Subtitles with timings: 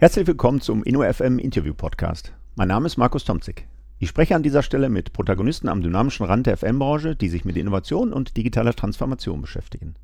[0.00, 2.32] Herzlich willkommen zum InnoFM Interview Podcast.
[2.54, 3.66] Mein Name ist Markus Tomzig.
[3.98, 7.56] Ich spreche an dieser Stelle mit Protagonisten am dynamischen Rand der FM-Branche, die sich mit
[7.56, 9.96] Innovation und digitaler Transformation beschäftigen.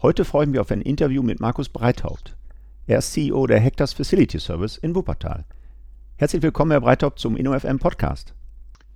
[0.00, 2.34] Heute freuen wir auf ein Interview mit Markus Breithaupt.
[2.86, 5.44] Er ist CEO der Hectors Facility Service in Wuppertal.
[6.16, 8.32] Herzlich willkommen, Herr Breithaupt, zum InnoFM Podcast.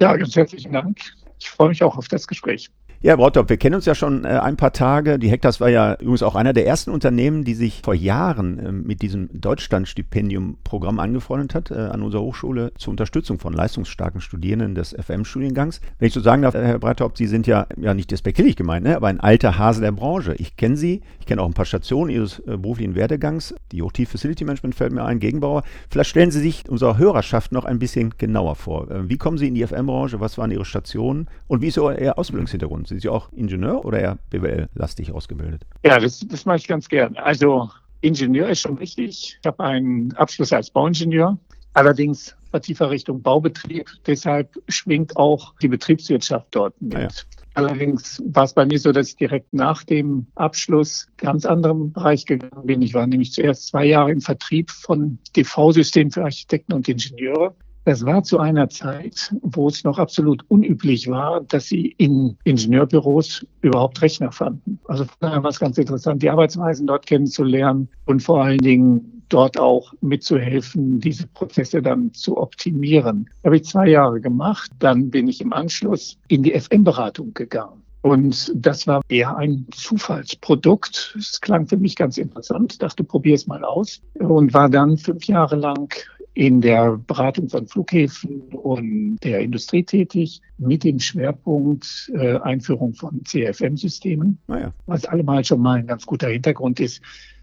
[0.00, 1.00] Ja, ganz herzlichen Dank.
[1.38, 2.70] Ich freue mich auch auf das Gespräch.
[3.06, 5.18] Ja, Brautop, wir kennen uns ja schon äh, ein paar Tage.
[5.18, 8.72] Die Hectors war ja übrigens auch einer der ersten Unternehmen, die sich vor Jahren äh,
[8.72, 14.96] mit diesem Deutschlandstipendium-Programm angefreundet hat, äh, an unserer Hochschule zur Unterstützung von leistungsstarken Studierenden des
[14.98, 15.82] FM-Studiengangs.
[15.98, 18.96] Wenn ich so sagen darf, Herr Breithaupt, Sie sind ja, ja nicht despektierlich gemeint, ne,
[18.96, 20.34] aber ein alter Hase der Branche.
[20.38, 23.54] Ich kenne Sie, ich kenne auch ein paar Stationen Ihres äh, beruflichen Werdegangs.
[23.72, 25.62] Die Hochtief Facility Management fällt mir ein, Gegenbauer.
[25.90, 28.90] Vielleicht stellen Sie sich unserer Hörerschaft noch ein bisschen genauer vor.
[28.90, 30.20] Äh, wie kommen Sie in die FM-Branche?
[30.20, 31.28] Was waren Ihre Stationen?
[31.48, 32.93] Und wie ist Ihr Ausbildungshintergrund?
[32.94, 35.66] Sind Sie auch Ingenieur oder eher BWL-lastig ausgebildet?
[35.84, 37.16] Ja, das, das mache ich ganz gern.
[37.16, 37.68] Also
[38.02, 39.36] Ingenieur ist schon richtig.
[39.40, 41.36] Ich habe einen Abschluss als Bauingenieur,
[41.72, 43.90] allerdings vertiefer Richtung Baubetrieb.
[44.06, 46.94] Deshalb schwingt auch die Betriebswirtschaft dort mit.
[46.94, 47.08] Ah ja.
[47.54, 52.26] Allerdings war es bei mir so, dass ich direkt nach dem Abschluss ganz anderen Bereich
[52.26, 52.80] gegangen bin.
[52.80, 58.04] Ich war nämlich zuerst zwei Jahre im Vertrieb von DV-Systemen für Architekten und Ingenieure das
[58.04, 64.00] war zu einer Zeit, wo es noch absolut unüblich war, dass sie in Ingenieurbüros überhaupt
[64.02, 64.78] Rechner fanden.
[64.86, 69.22] Also von daher war es ganz interessant, die Arbeitsweisen dort kennenzulernen und vor allen Dingen
[69.28, 73.26] dort auch mitzuhelfen, diese Prozesse dann zu optimieren.
[73.36, 74.70] Das habe ich zwei Jahre gemacht.
[74.78, 77.84] Dann bin ich im Anschluss in die FM-Beratung gegangen.
[78.04, 81.16] Und das war eher ein Zufallsprodukt.
[81.18, 82.82] Es klang für mich ganz interessant.
[82.82, 84.02] Dachte, probier es mal aus.
[84.18, 85.90] Und war dann fünf Jahre lang
[86.34, 93.24] in der Beratung von Flughäfen und der Industrie tätig, mit dem Schwerpunkt äh, Einführung von
[93.24, 94.68] CFM-Systemen, naja.
[94.68, 97.00] Ah was allemal schon mal ein ganz guter Hintergrund ist,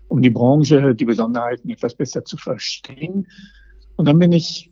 [0.09, 3.27] um die Branche, die Besonderheiten etwas besser zu verstehen.
[3.95, 4.71] Und dann bin ich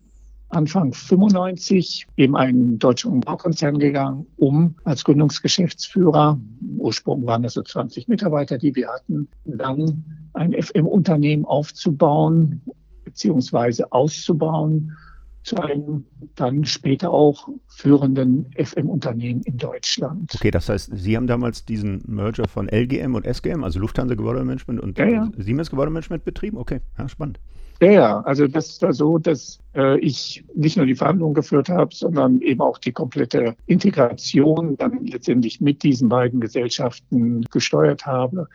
[0.50, 6.40] Anfang 95 in einen deutschen Baukonzern gegangen, um als Gründungsgeschäftsführer,
[6.78, 10.04] Ursprung waren das so 20 Mitarbeiter, die wir hatten, dann
[10.34, 12.62] ein FM-Unternehmen aufzubauen
[13.10, 14.96] beziehungsweise auszubauen
[15.42, 16.06] zu einem
[16.36, 20.32] dann später auch führenden FM-Unternehmen in Deutschland.
[20.36, 24.80] Okay, das heißt, Sie haben damals diesen Merger von LGM und SGM, also Lufthansa Gebäudemanagement
[24.80, 25.32] und ja, ja.
[25.38, 26.58] Siemens Gebäudemanagement betrieben?
[26.58, 27.40] Okay, ja, spannend.
[27.82, 31.96] Ja, ja, also das war so, dass äh, ich nicht nur die Verhandlungen geführt habe,
[31.96, 38.50] sondern eben auch die komplette Integration dann letztendlich mit diesen beiden Gesellschaften gesteuert habe.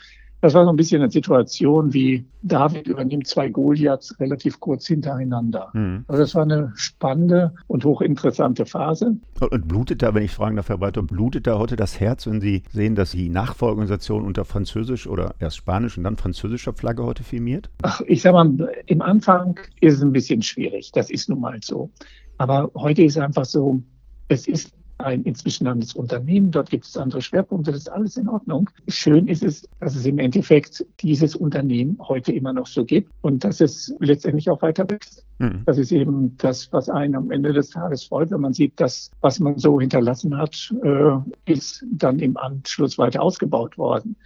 [0.44, 5.70] Das war so ein bisschen eine Situation wie David übernimmt zwei Goliaths relativ kurz hintereinander.
[5.72, 6.04] Mhm.
[6.06, 9.16] Also das war eine spannende und hochinteressante Phase.
[9.40, 12.42] Und blutet da, wenn ich fragen darf, Herr Breiter, blutet da heute das Herz, wenn
[12.42, 17.22] Sie sehen, dass die Nachfolgeorganisation unter Französisch oder erst Spanisch und dann französischer Flagge heute
[17.22, 17.70] firmiert?
[17.80, 20.92] Ach, ich sag mal, im Anfang ist es ein bisschen schwierig.
[20.92, 21.88] Das ist nun mal so.
[22.36, 23.80] Aber heute ist es einfach so,
[24.28, 28.28] es ist ein inzwischen anderes Unternehmen, dort gibt es andere Schwerpunkte, das ist alles in
[28.28, 28.70] Ordnung.
[28.88, 33.44] Schön ist es, dass es im Endeffekt dieses Unternehmen heute immer noch so gibt und
[33.44, 35.24] dass es letztendlich auch weiter wächst.
[35.38, 35.62] Mhm.
[35.66, 39.10] Das ist eben das, was einen am Ende des Tages freut, wenn man sieht, dass
[39.20, 44.16] was man so hinterlassen hat, äh, ist dann im Anschluss weiter ausgebaut worden.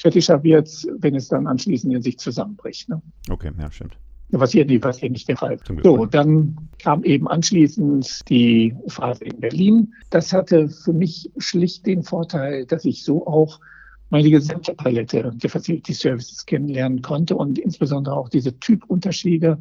[0.00, 2.88] Kritischer wird es, wenn es dann anschließend in sich zusammenbricht.
[2.88, 3.02] Ne?
[3.28, 3.98] Okay, ja, stimmt.
[4.32, 5.58] Was hier, nicht, was hier nicht der Fall.
[5.82, 9.94] So, dann kam eben anschließend die Phase in Berlin.
[10.10, 13.60] Das hatte für mich schlicht den Vorteil, dass ich so auch
[14.10, 19.58] meine gesamte Palette der Facility Services kennenlernen konnte und insbesondere auch diese Typunterschiede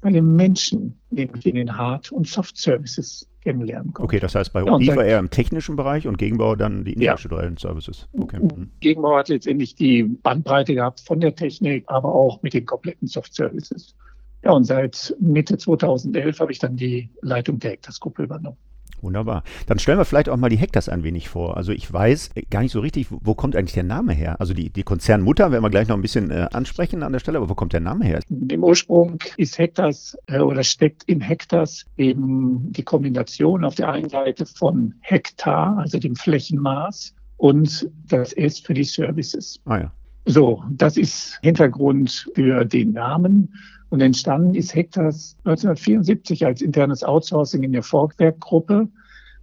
[0.00, 4.04] bei den Menschen, nämlich in den Hard- und Soft-Services kennenlernen konnte.
[4.04, 6.92] Okay, das heißt, bei OP ja, war er im technischen Bereich und Gegenbau dann die
[6.92, 7.60] industriellen ja.
[7.60, 8.06] Services.
[8.12, 8.38] Okay.
[8.38, 8.70] Mhm.
[8.80, 13.94] Gegenbau hat letztendlich die Bandbreite gehabt von der Technik, aber auch mit den kompletten Soft-Services.
[14.44, 18.58] Ja, und seit Mitte 2011 habe ich dann die Leitung der Hektas-Gruppe übernommen.
[19.00, 19.42] Wunderbar.
[19.66, 21.58] Dann stellen wir vielleicht auch mal die Hektas ein wenig vor.
[21.58, 24.40] Also ich weiß gar nicht so richtig, wo, kommt eigentlich der Name her?
[24.40, 27.38] Also die, die Konzernmutter werden wir gleich noch ein bisschen äh, ansprechen an der Stelle,
[27.38, 28.20] aber wo kommt der Name her?
[28.48, 34.08] Im Ursprung ist Hektas äh, oder steckt in Hektas eben die Kombination auf der einen
[34.08, 39.60] Seite von Hektar, also dem Flächenmaß, und das S für die Services.
[39.66, 39.92] Ah ja.
[40.26, 43.52] So, das ist Hintergrund für den Namen.
[43.94, 48.88] Und entstanden ist Hectors 1974 als internes Outsourcing in der Volkwerk-Gruppe.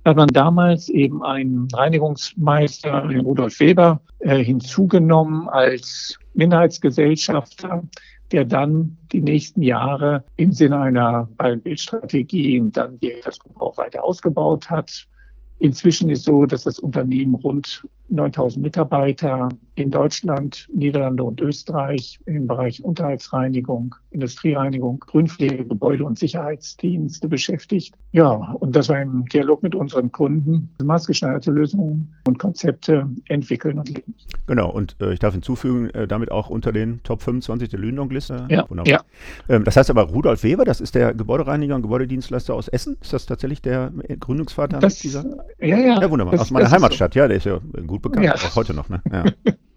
[0.03, 7.83] Da hat man damals eben einen Reinigungsmeister, den Rudolf Weber, äh, hinzugenommen als Minderheitsgesellschafter,
[8.33, 11.29] der dann die nächsten Jahre im Sinne einer
[11.63, 15.07] Bildstrategie dann die Hectors-Gruppe auch weiter ausgebaut hat.
[15.59, 19.47] Inzwischen ist so, dass das Unternehmen rund 9000 Mitarbeiter
[19.81, 27.95] in Deutschland, Niederlande und Österreich im Bereich Unterhaltsreinigung, Industriereinigung, Grünpflege, Gebäude- und Sicherheitsdienste beschäftigt.
[28.11, 33.89] Ja, und das war im Dialog mit unseren Kunden maßgeschneiderte Lösungen und Konzepte entwickeln und
[33.89, 34.13] leben.
[34.47, 38.47] Genau, und äh, ich darf hinzufügen, äh, damit auch unter den Top 25 der Lündong-Liste.
[38.49, 38.91] Ja, Wunderbar.
[38.91, 39.01] ja.
[39.47, 42.97] Ähm, das heißt aber, Rudolf Weber, das ist der Gebäudereiniger und Gebäudedienstleister aus Essen.
[43.01, 45.25] Ist das tatsächlich der Gründungsvater das, dieser?
[45.59, 46.01] Ja, ja.
[46.01, 46.33] Ja, wunderbar.
[46.33, 47.19] Das, aus meiner Heimatstadt, so.
[47.19, 48.35] ja, der ist ja gut bekannt, ja.
[48.35, 48.89] auch heute noch.
[48.89, 49.01] Ne?
[49.11, 49.25] Ja.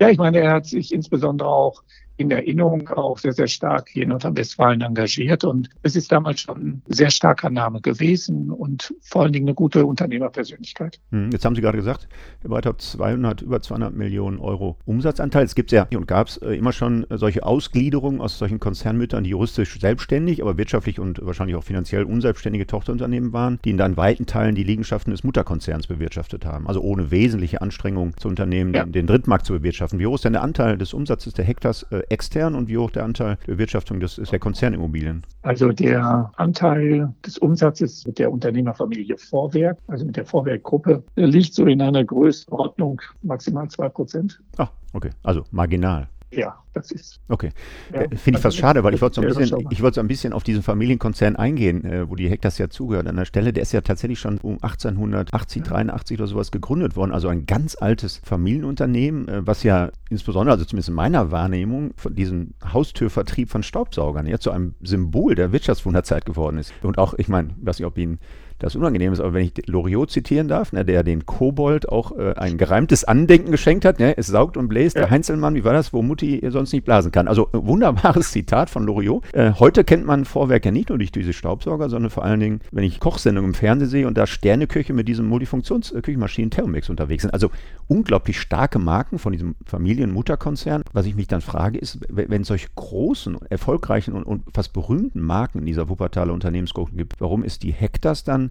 [0.00, 1.82] ja, ich meine, er hat sich insbesondere auch
[2.16, 5.44] in Erinnerung auch sehr, sehr stark hier in Nordrhein-Westfalen engagiert.
[5.44, 9.54] Und es ist damals schon ein sehr starker Name gewesen und vor allen Dingen eine
[9.54, 11.00] gute Unternehmerpersönlichkeit.
[11.10, 12.08] Hm, jetzt haben Sie gerade gesagt,
[12.42, 15.44] Herr Breithaupt, 200, über 200 Millionen Euro Umsatzanteil.
[15.44, 19.30] Es gibt ja und gab es äh, immer schon solche Ausgliederungen aus solchen Konzernmüttern, die
[19.30, 24.26] juristisch selbstständig, aber wirtschaftlich und wahrscheinlich auch finanziell unselbstständige Tochterunternehmen waren, die in dann weiten
[24.26, 26.68] Teilen die Liegenschaften des Mutterkonzerns bewirtschaftet haben.
[26.68, 28.84] Also ohne wesentliche Anstrengungen zu unternehmen, ja.
[28.84, 29.98] den, den Drittmarkt zu bewirtschaften.
[29.98, 33.04] Wie hoch ist denn der Anteil des Umsatzes der Hektars extern und wie hoch der
[33.04, 35.24] Anteil der Bewirtschaftung des, der Konzernimmobilien?
[35.42, 41.66] Also der Anteil des Umsatzes mit der Unternehmerfamilie Vorwerk, also mit der Vorwerk-Gruppe, liegt so
[41.66, 44.40] in einer Größenordnung maximal 2 Prozent.
[44.58, 45.10] Ah, okay.
[45.22, 47.20] Also marginal ja, das ist.
[47.28, 47.50] Okay.
[47.92, 49.96] Ja, äh, Finde ich also fast schade, weil ich wollte so ein bisschen, ich wollte
[49.96, 53.24] so ein bisschen auf diesen Familienkonzern eingehen, äh, wo die Hektas ja zugehört an der
[53.24, 53.52] Stelle.
[53.52, 57.12] Der ist ja tatsächlich schon um 1880, 83 oder sowas gegründet worden.
[57.12, 62.14] Also ein ganz altes Familienunternehmen, äh, was ja insbesondere, also zumindest in meiner Wahrnehmung, von
[62.14, 66.72] diesem Haustürvertrieb von Staubsaugern ja zu einem Symbol der Wirtschaftswunderzeit geworden ist.
[66.82, 68.18] Und auch, ich meine, weiß nicht, ob Ihnen
[68.64, 72.34] das unangenehm ist, aber wenn ich Loriot zitieren darf, ne, der den Kobold auch äh,
[72.36, 75.02] ein gereimtes Andenken geschenkt hat, ne, es saugt und bläst, ja.
[75.02, 77.28] der Heinzelmann, wie war das, wo Mutti sonst nicht blasen kann.
[77.28, 79.24] Also äh, wunderbares Zitat von Loriot.
[79.32, 82.60] Äh, heute kennt man Vorwerk ja nicht nur durch diese Staubsauger, sondern vor allen Dingen,
[82.72, 87.32] wenn ich Kochsendungen im Fernsehen sehe und da Sterneköche mit diesem Multifunktionsküchenmaschinen Thermomix unterwegs sind.
[87.32, 87.50] Also
[87.86, 90.82] unglaublich starke Marken von diesem Familienmutterkonzern.
[90.92, 95.20] Was ich mich dann frage, ist, wenn es solche großen, erfolgreichen und, und fast berühmten
[95.20, 98.50] Marken in dieser Wuppertaler Unternehmensgruppe gibt, warum ist die Hektas dann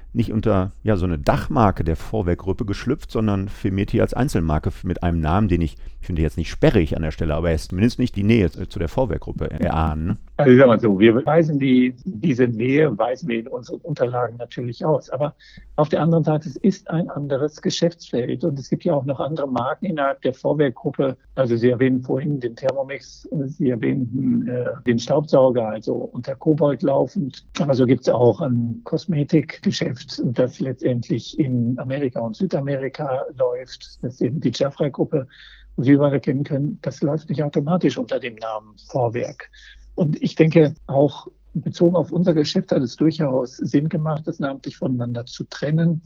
[0.13, 5.03] nicht unter ja, so eine Dachmarke der Vorwerkgruppe geschlüpft, sondern firmiert hier als Einzelmarke mit
[5.03, 7.69] einem Namen, den ich, ich finde jetzt nicht sperrig an der Stelle, aber er ist
[7.69, 10.07] zumindest nicht die Nähe zu der Vorwerkgruppe erahnen.
[10.07, 10.17] Ne?
[10.37, 14.37] Also ich sag mal so, wir weisen die, diese Nähe, weisen wir in unseren Unterlagen
[14.37, 15.09] natürlich aus.
[15.11, 15.35] Aber
[15.75, 19.19] auf der anderen Seite, es ist ein anderes Geschäftsfeld und es gibt ja auch noch
[19.19, 21.15] andere Marken innerhalb der Vorwerkgruppe.
[21.35, 27.45] Also Sie erwähnen vorhin den Thermomix, Sie erwähnten äh, den Staubsauger, also unter Kobold laufend.
[27.59, 33.99] Aber so gibt es auch ein Kosmetikgeschäft, das letztendlich in Amerika und Südamerika läuft.
[34.01, 35.27] Das ist eben die Jafra-Gruppe.
[35.77, 39.49] Wie wir erkennen können, das läuft nicht automatisch unter dem Namen Vorwerk.
[39.95, 44.77] Und ich denke, auch bezogen auf unser Geschäft hat es durchaus Sinn gemacht, das namentlich
[44.77, 46.01] voneinander zu trennen.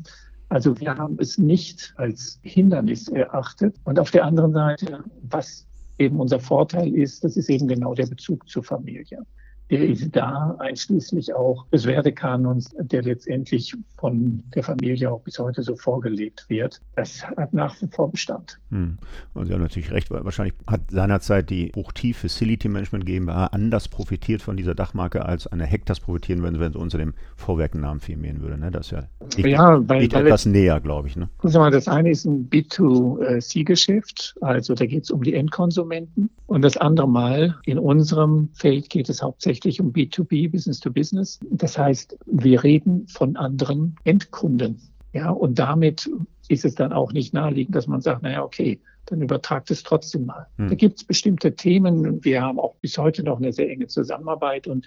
[0.50, 3.76] Also wir haben es nicht als Hindernis erachtet.
[3.86, 5.66] Und auf der anderen Seite, was
[5.98, 9.26] eben unser Vorteil ist, das ist eben genau der Bezug zur Familie
[9.70, 15.64] der ist da, einschließlich auch des Werdekanons, der letztendlich von der Familie auch bis heute
[15.64, 16.80] so vorgelebt wird.
[16.96, 18.60] Das hat nach wie vor Bestand.
[18.70, 18.98] Hm.
[19.34, 23.88] Und Sie haben natürlich recht, weil wahrscheinlich hat seinerzeit die Hochtief Facility Management GmbH anders
[23.88, 28.42] profitiert von dieser Dachmarke, als eine Hektas profitieren würde, wenn sie unter dem Vorwerkennamen firmieren
[28.42, 28.60] würde.
[28.60, 28.70] Ne?
[28.70, 29.04] Das ist ja,
[29.36, 31.16] liegt, ja weil, liegt weil etwas es, näher, glaube ich.
[31.16, 31.28] Ne?
[31.42, 36.30] Das eine ist ein B2C-Geschäft, also da geht es um die Endkonsumenten.
[36.46, 40.92] Und das andere Mal, in unserem Feld geht es hauptsächlich hauptsächlich um B2B, Business to
[40.92, 41.40] Business.
[41.50, 44.82] Das heißt, wir reden von anderen Endkunden.
[45.14, 46.10] Ja, und damit
[46.50, 50.26] ist es dann auch nicht naheliegend, dass man sagt, naja, okay, dann übertragt es trotzdem
[50.26, 50.48] mal.
[50.58, 50.68] Hm.
[50.68, 52.24] Da gibt es bestimmte Themen.
[52.24, 54.86] Wir haben auch bis heute noch eine sehr enge Zusammenarbeit und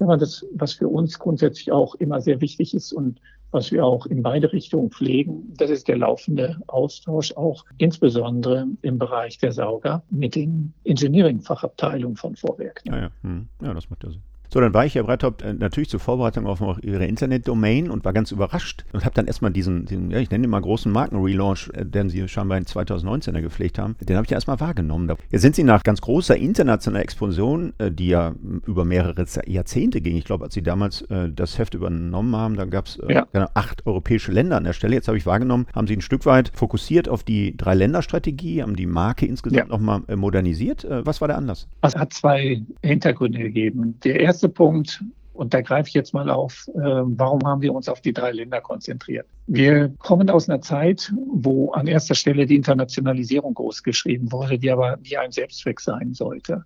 [0.00, 3.20] ja, das, was für uns grundsätzlich auch immer sehr wichtig ist und
[3.54, 8.98] was wir auch in beide Richtungen pflegen, das ist der laufende Austausch, auch insbesondere im
[8.98, 12.82] Bereich der Sauger mit den Engineering-Fachabteilungen von Vorwerk.
[12.84, 13.10] Ja, ja.
[13.22, 13.48] Hm.
[13.62, 14.22] ja, das macht ja Sinn.
[14.54, 18.12] So, dann war ich, Herr Breithaupt, äh, natürlich zur Vorbereitung auf Ihre Internetdomain und war
[18.12, 21.72] ganz überrascht und habe dann erstmal diesen, diesen, ja, ich nenne ihn mal großen Markenrelaunch,
[21.74, 25.12] äh, den Sie scheinbar in 2019 gepflegt haben, den habe ich ja erstmal wahrgenommen.
[25.32, 28.32] Jetzt sind Sie nach ganz großer internationaler Expansion, äh, die ja
[28.64, 32.86] über mehrere Jahrzehnte ging, ich glaube, als Sie damals das Heft übernommen haben, da gab
[32.86, 33.26] es ja.
[33.32, 34.94] genau acht europäische Länder an der Stelle.
[34.94, 38.86] Jetzt habe ich wahrgenommen, haben Sie ein Stück weit fokussiert auf die Drei-Länder-Strategie, haben die
[38.86, 39.66] Marke insgesamt ja.
[39.66, 40.86] nochmal modernisiert.
[40.88, 41.66] Was war der Anlass?
[41.82, 43.98] Es hat zwei Hintergründe gegeben.
[44.04, 47.74] Der erste erste Punkt, und da greife ich jetzt mal auf, äh, warum haben wir
[47.74, 49.26] uns auf die drei Länder konzentriert?
[49.46, 54.96] Wir kommen aus einer Zeit, wo an erster Stelle die Internationalisierung großgeschrieben wurde, die aber
[54.98, 56.64] nie ein Selbstzweck sein sollte.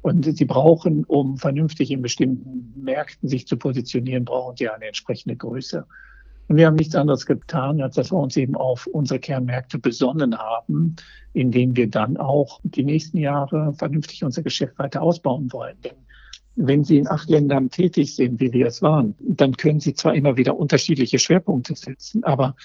[0.00, 5.36] Und sie brauchen, um vernünftig in bestimmten Märkten sich zu positionieren, brauchen sie eine entsprechende
[5.36, 5.84] Größe.
[6.48, 10.36] Und wir haben nichts anderes getan, als dass wir uns eben auf unsere Kernmärkte besonnen
[10.36, 10.96] haben,
[11.34, 15.76] indem wir dann auch die nächsten Jahre vernünftig unser Geschäft weiter ausbauen wollen.
[15.84, 15.94] Denn
[16.56, 20.14] wenn Sie in acht Ländern tätig sind, wie wir es waren, dann können Sie zwar
[20.14, 22.56] immer wieder unterschiedliche Schwerpunkte setzen, aber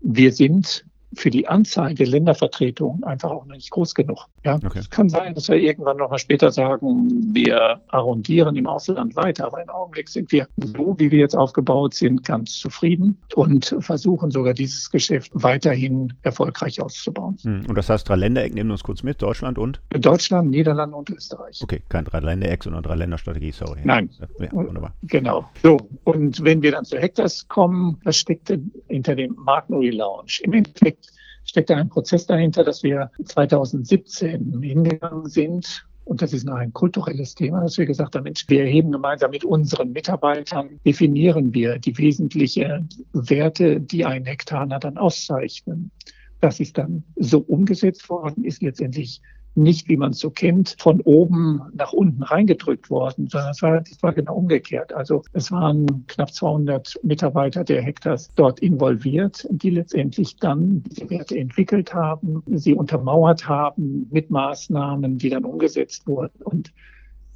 [0.00, 4.26] wir sind für die Anzahl der Ländervertretungen einfach auch noch nicht groß genug.
[4.44, 4.78] Ja, okay.
[4.78, 9.46] es kann sein, dass wir irgendwann noch mal später sagen, wir arrondieren im Ausland weiter,
[9.46, 14.30] aber im Augenblick sind wir so, wie wir jetzt aufgebaut sind, ganz zufrieden und versuchen
[14.30, 17.36] sogar dieses Geschäft weiterhin erfolgreich auszubauen.
[17.42, 19.80] Hm, und das heißt, drei Ländereck nehmen wir uns kurz mit, Deutschland und?
[19.90, 21.60] Deutschland, Niederlande und Österreich.
[21.62, 23.80] Okay, kein drei Ländereck, sondern drei Länderstrategie, sorry.
[23.84, 24.10] Nein.
[24.38, 24.94] Ja, wunderbar.
[25.02, 25.44] Genau.
[25.62, 28.52] So, und wenn wir dann zu Hectors kommen, was steckt
[28.88, 30.40] hinter dem Markenrelaunch?
[30.44, 31.01] Im Endeffekt
[31.44, 36.72] steckt da ein Prozess dahinter, dass wir 2017 hingegangen sind und das ist noch ein
[36.72, 41.78] kulturelles Thema, dass wir gesagt haben, Mensch, wir erheben gemeinsam mit unseren Mitarbeitern, definieren wir
[41.78, 45.92] die wesentlichen Werte, die einen Hektaner dann auszeichnen.
[46.40, 49.22] Das ist dann so umgesetzt worden, ist letztendlich
[49.54, 53.82] nicht, wie man es so kennt, von oben nach unten reingedrückt worden, sondern es war,
[53.82, 54.92] es war genau umgekehrt.
[54.92, 61.38] Also es waren knapp 200 Mitarbeiter der Hektars dort involviert, die letztendlich dann diese Werte
[61.38, 66.42] entwickelt haben, sie untermauert haben mit Maßnahmen, die dann umgesetzt wurden.
[66.42, 66.72] Und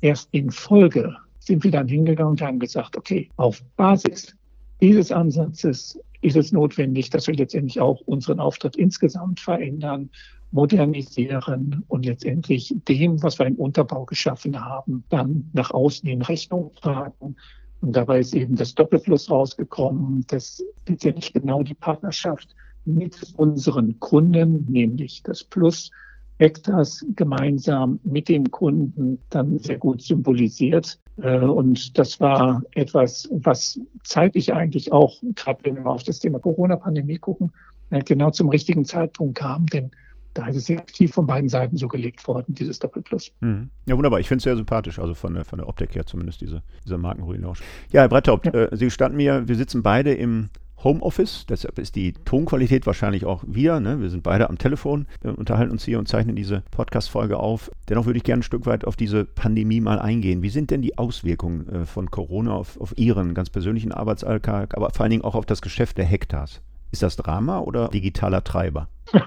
[0.00, 4.36] erst in Folge sind wir dann hingegangen und haben gesagt, okay, auf Basis
[4.80, 10.10] dieses Ansatzes ist es notwendig, dass wir letztendlich auch unseren Auftritt insgesamt verändern,
[10.52, 16.72] modernisieren und letztendlich dem, was wir im Unterbau geschaffen haben, dann nach außen in Rechnung
[16.80, 17.36] tragen.
[17.80, 24.66] Und dabei ist eben das Doppelplus rausgekommen, das letztendlich genau die Partnerschaft mit unseren Kunden,
[24.68, 25.90] nämlich das Plus,
[26.38, 30.98] Hectors gemeinsam mit dem Kunden dann sehr gut symbolisiert.
[31.22, 36.38] Äh, und das war etwas, was zeitlich eigentlich auch, gerade wenn wir auf das Thema
[36.38, 37.52] Corona-Pandemie gucken,
[37.90, 39.66] äh, genau zum richtigen Zeitpunkt kam.
[39.66, 39.90] Denn
[40.36, 43.32] da ist es sehr aktiv von beiden Seiten so gelegt worden, dieses Doppelplus.
[43.40, 43.70] Mhm.
[43.86, 44.20] Ja, wunderbar.
[44.20, 46.98] Ich finde es sehr sympathisch, also von der, von der Optik her zumindest, diese, dieser
[46.98, 47.60] Markenrelaunch.
[47.92, 48.52] Ja, Herr Bretthaupt, ja.
[48.52, 50.50] äh, Sie standen mir, wir sitzen beide im
[50.84, 53.80] Homeoffice, deshalb ist die Tonqualität wahrscheinlich auch wieder.
[53.80, 54.00] Ne?
[54.00, 57.70] Wir sind beide am Telefon, wir unterhalten uns hier und zeichnen diese Podcast-Folge auf.
[57.88, 60.42] Dennoch würde ich gerne ein Stück weit auf diese Pandemie mal eingehen.
[60.42, 64.90] Wie sind denn die Auswirkungen äh, von Corona auf, auf Ihren ganz persönlichen Arbeitsalltag, aber
[64.90, 66.60] vor allen Dingen auch auf das Geschäft der Hektars?
[66.96, 68.88] Ist das Drama oder digitaler Treiber?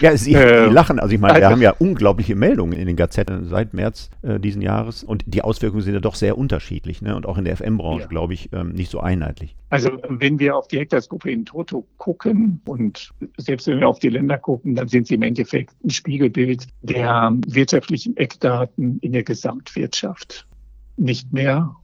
[0.00, 0.98] ja, Sie, äh, lachen.
[0.98, 4.38] Also ich meine, wir also haben ja unglaubliche Meldungen in den Gazetten seit März äh,
[4.38, 7.16] diesen Jahres und die Auswirkungen sind ja doch sehr unterschiedlich ne?
[7.16, 8.06] und auch in der FM-Branche, ja.
[8.08, 9.56] glaube ich, ähm, nicht so einheitlich.
[9.70, 14.10] Also wenn wir auf die Hektarsgruppe in Toto gucken und selbst wenn wir auf die
[14.10, 20.46] Länder gucken, dann sind sie im Endeffekt ein Spiegelbild der wirtschaftlichen Eckdaten in der Gesamtwirtschaft.
[20.98, 21.74] Nicht mehr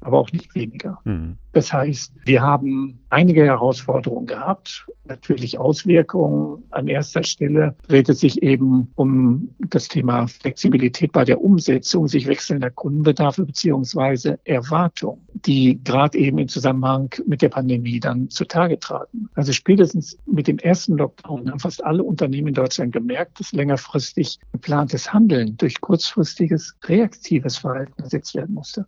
[0.00, 0.98] aber auch nicht weniger.
[1.04, 1.36] Mhm.
[1.52, 6.62] Das heißt, wir haben einige Herausforderungen gehabt, natürlich Auswirkungen.
[6.70, 12.28] An erster Stelle dreht es sich eben um das Thema Flexibilität bei der Umsetzung sich
[12.28, 19.28] wechselnder Kundenbedarfe beziehungsweise Erwartungen, die gerade eben im Zusammenhang mit der Pandemie dann zutage traten.
[19.34, 24.38] Also spätestens mit dem ersten Lockdown haben fast alle Unternehmen in Deutschland gemerkt, dass längerfristig
[24.52, 28.86] geplantes Handeln durch kurzfristiges reaktives Verhalten ersetzt werden musste.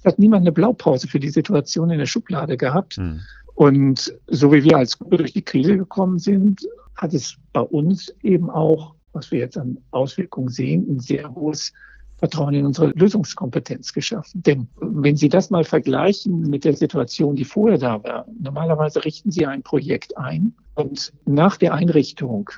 [0.00, 2.98] Es hat niemand eine Blaupause für die Situation in der Schublade gehabt.
[2.98, 3.20] Mhm.
[3.54, 6.66] Und so wie wir als Gruppe durch die Krise gekommen sind,
[6.96, 11.72] hat es bei uns eben auch, was wir jetzt an Auswirkungen sehen, ein sehr hohes
[12.16, 14.42] Vertrauen in unsere Lösungskompetenz geschaffen.
[14.42, 19.30] Denn wenn Sie das mal vergleichen mit der Situation, die vorher da war, normalerweise richten
[19.30, 22.50] Sie ein Projekt ein und nach der Einrichtung,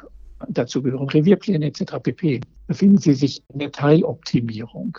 [0.48, 1.94] dazu gehören Revierpläne etc.
[2.02, 4.98] pp., befinden Sie sich in der Teiloptimierung.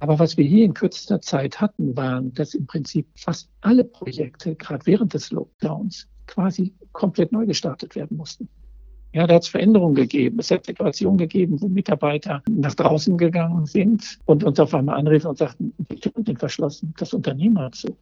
[0.00, 4.54] Aber was wir hier in kürzester Zeit hatten, waren, dass im Prinzip fast alle Projekte,
[4.54, 8.48] gerade während des Lockdowns, quasi komplett neu gestartet werden mussten.
[9.12, 10.38] Ja, da hat es Veränderungen gegeben.
[10.38, 15.28] Es hat Situationen gegeben, wo Mitarbeiter nach draußen gegangen sind und uns auf einmal anriefen
[15.28, 17.96] und sagten, die Türen sind verschlossen, das Unternehmen hat so.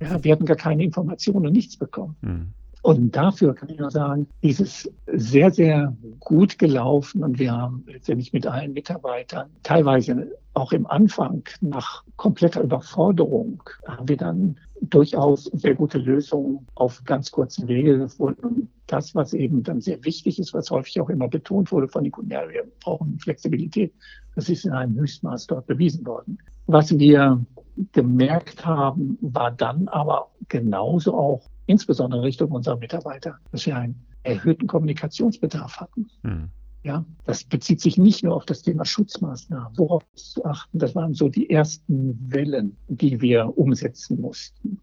[0.00, 2.16] Ja, wir hatten gar keine Informationen und nichts bekommen.
[2.20, 2.52] Mhm.
[2.82, 7.84] Und dafür kann ich nur sagen, ist es sehr, sehr gut gelaufen und wir haben
[7.86, 15.44] letztendlich mit allen Mitarbeitern, teilweise auch im Anfang nach kompletter Überforderung, haben wir dann durchaus
[15.44, 18.68] sehr gute Lösungen auf ganz kurzen Wege gefunden.
[18.86, 22.12] Das, was eben dann sehr wichtig ist, was häufig auch immer betont wurde von den
[22.12, 23.92] Kunden, ja, wir brauchen Flexibilität,
[24.34, 26.38] das ist in einem Höchstmaß dort bewiesen worden.
[26.66, 27.44] Was wir
[27.92, 34.66] gemerkt haben, war dann aber genauso auch insbesondere Richtung unserer Mitarbeiter, dass wir einen erhöhten
[34.66, 36.08] Kommunikationsbedarf hatten.
[36.22, 36.48] Mhm.
[36.82, 40.78] Ja, das bezieht sich nicht nur auf das Thema Schutzmaßnahmen, worauf zu achten.
[40.78, 44.80] Das waren so die ersten Wellen, die wir umsetzen mussten.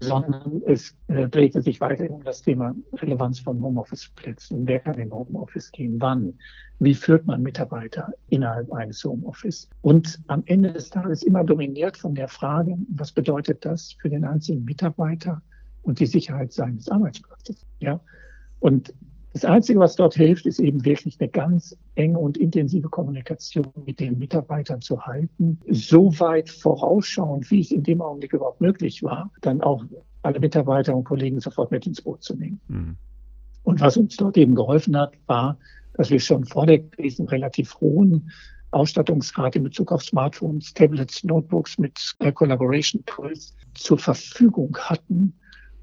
[0.00, 4.66] sondern es äh, drehte sich weiterhin um das Thema Relevanz von Homeoffice-Plätzen.
[4.66, 5.96] Wer kann in Homeoffice gehen?
[6.00, 6.38] Wann?
[6.78, 9.68] Wie führt man Mitarbeiter innerhalb eines Homeoffice?
[9.82, 14.24] Und am Ende des Tages immer dominiert von der Frage, was bedeutet das für den
[14.24, 15.42] einzelnen Mitarbeiter
[15.82, 17.66] und die Sicherheit seines Arbeitsplatzes?
[17.80, 18.00] Ja.
[18.60, 18.92] Und
[19.32, 24.00] das Einzige, was dort hilft, ist eben wirklich eine ganz enge und intensive Kommunikation mit
[24.00, 29.30] den Mitarbeitern zu halten, so weit vorausschauend, wie es in dem Augenblick überhaupt möglich war,
[29.40, 29.84] dann auch
[30.22, 32.60] alle Mitarbeiter und Kollegen sofort mit ins Boot zu nehmen.
[32.68, 32.96] Mhm.
[33.62, 35.58] Und was uns dort eben geholfen hat, war,
[35.94, 38.30] dass wir schon vor der Krise einen relativ hohen
[38.72, 41.98] Ausstattungsgrad in Bezug auf Smartphones, Tablets, Notebooks mit
[42.34, 45.34] Collaboration Tools zur Verfügung hatten,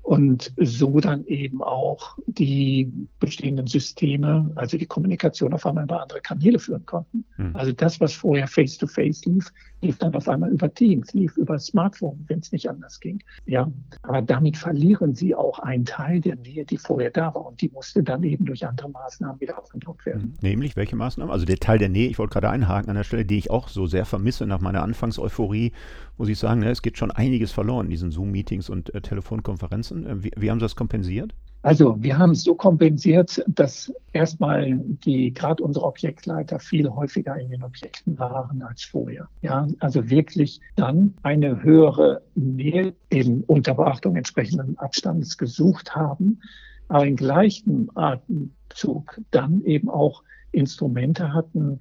[0.07, 6.21] und so dann eben auch die bestehenden Systeme, also die Kommunikation auf einmal über andere
[6.21, 7.25] Kanäle führen konnten.
[7.35, 7.53] Mhm.
[7.53, 11.59] Also das, was vorher face-to-face -face lief, lief dann auf einmal über Teams, lief über
[11.59, 13.21] Smartphone, wenn es nicht anders ging.
[13.45, 13.69] Ja,
[14.03, 17.69] aber damit verlieren sie auch einen Teil der Nähe, die vorher da war und die
[17.69, 20.21] musste dann eben durch andere Maßnahmen wieder aufgebaut werden.
[20.21, 20.33] Hm.
[20.41, 21.31] Nämlich welche Maßnahmen?
[21.31, 23.67] Also der Teil der Nähe, ich wollte gerade einhaken an der Stelle, die ich auch
[23.67, 25.73] so sehr vermisse nach meiner Anfangseuphorie,
[26.17, 29.96] muss ich sagen, ne, es geht schon einiges verloren in diesen Zoom-Meetings und äh, Telefonkonferenzen.
[30.05, 31.33] Äh, wie, wie haben Sie das kompensiert?
[31.63, 37.49] Also wir haben es so kompensiert, dass erstmal die gerade unsere Objektleiter viel häufiger in
[37.49, 39.27] den Objekten waren als vorher.
[39.41, 46.39] Ja, also wirklich dann eine höhere Nähe eben unter Beachtung entsprechenden Abstandes gesucht haben,
[46.87, 51.79] aber in gleichem Atemzug dann eben auch Instrumente hatten,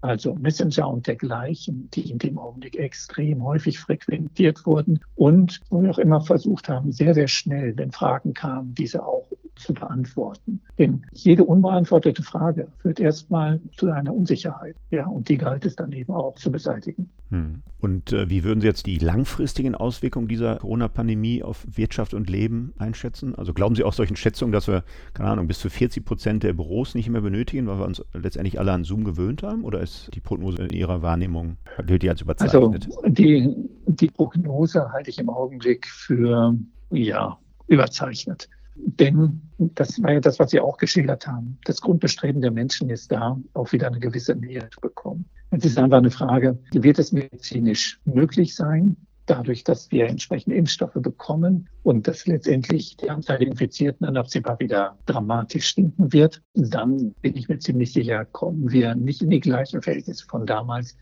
[0.00, 5.90] also Messenger und dergleichen, die in dem Augenblick extrem häufig frequentiert wurden und wo wir
[5.90, 10.60] auch immer versucht haben, sehr, sehr schnell, wenn Fragen kamen, diese auch zu beantworten.
[10.78, 14.76] Denn jede unbeantwortete Frage führt erstmal zu einer Unsicherheit.
[14.90, 17.10] Ja, und die galt es dann eben auch zu beseitigen.
[17.30, 17.62] Hm.
[17.80, 22.72] Und äh, wie würden Sie jetzt die langfristigen Auswirkungen dieser Corona-Pandemie auf Wirtschaft und Leben
[22.78, 23.34] einschätzen?
[23.34, 24.82] Also glauben Sie auch solchen Schätzungen, dass wir,
[25.14, 28.58] keine Ahnung, bis zu 40 Prozent der Büros nicht mehr benötigen, weil wir uns letztendlich
[28.58, 29.64] alle an Zoom gewöhnt haben?
[29.64, 32.86] Oder ist die Prognose in Ihrer Wahrnehmung, gilt die als überzeichnet?
[32.86, 33.54] Also die,
[33.86, 36.54] die Prognose halte ich im Augenblick für,
[36.90, 38.48] ja, überzeichnet.
[38.80, 41.58] Denn das war ja das, was Sie auch geschildert haben.
[41.64, 45.24] Das Grundbestreben der Menschen ist da, auch wieder eine gewisse Nähe zu bekommen.
[45.50, 50.94] Es ist einfach eine Frage, wird es medizinisch möglich sein, dadurch, dass wir entsprechende Impfstoffe
[50.94, 57.12] bekommen und dass letztendlich die Anzahl der Infizierten dann absehbar wieder dramatisch sinken wird, dann
[57.20, 60.96] bin ich mir ziemlich sicher, kommen wir nicht in die gleichen Verhältnisse von damals,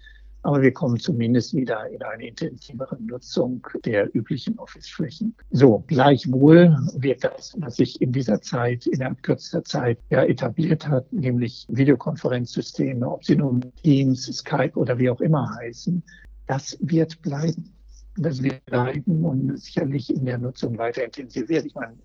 [0.47, 5.35] aber wir kommen zumindest wieder in eine intensivere Nutzung der üblichen Office-Flächen.
[5.51, 11.13] So, gleichwohl wird das, was sich in dieser Zeit, innerhalb kürzester Zeit ja etabliert hat,
[11.13, 16.01] nämlich Videokonferenzsysteme, ob sie nun Teams, Skype oder wie auch immer heißen,
[16.47, 17.73] das wird bleiben.
[18.17, 21.67] Das wird bleiben und sicherlich in der Nutzung weiter intensiviert.
[21.67, 21.97] Ich meine,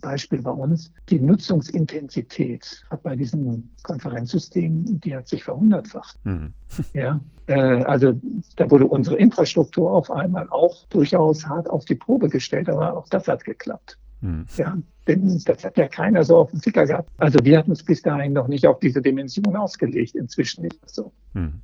[0.00, 0.92] Beispiel bei uns.
[1.08, 6.18] Die Nutzungsintensität hat bei diesem Konferenzsystem, die hat sich verhundertfacht.
[6.24, 6.52] Mhm.
[6.92, 8.20] Ja, äh, also
[8.56, 13.08] da wurde unsere Infrastruktur auf einmal auch durchaus hart auf die Probe gestellt, aber auch
[13.08, 13.98] das hat geklappt.
[14.20, 14.46] Mhm.
[14.56, 14.76] Ja,
[15.06, 17.10] denn das hat ja keiner so auf dem Ficker gehabt.
[17.18, 20.14] Also wir hatten es bis dahin noch nicht auf diese Dimension ausgelegt.
[20.14, 21.12] Inzwischen ist das so.
[21.34, 21.60] Mhm.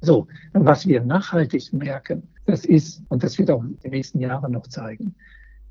[0.00, 4.52] So, was wir nachhaltig merken, das ist, und das wird auch in den nächsten Jahren
[4.52, 5.14] noch zeigen,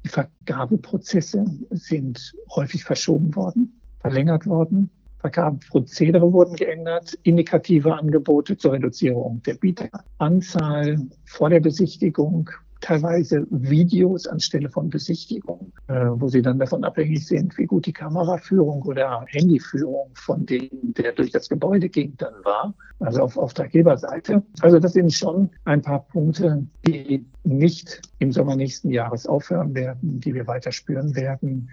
[0.03, 4.89] die Vergabeprozesse sind häufig verschoben worden, verlängert worden.
[5.19, 12.49] Vergabeprozedere wurden geändert, indikative Angebote zur Reduzierung der Bieteranzahl vor der Besichtigung,
[12.81, 17.93] teilweise Videos anstelle von Besichtigung, äh, wo sie dann davon abhängig sind, wie gut die
[17.93, 24.43] Kameraführung oder Handyführung von dem, der durch das Gebäude ging, dann war, also auf Auftraggeberseite.
[24.61, 30.19] Also das sind schon ein paar Punkte, die nicht im Sommer nächsten Jahres aufhören werden,
[30.19, 31.69] die wir weiter spüren werden.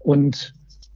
[0.00, 0.54] Und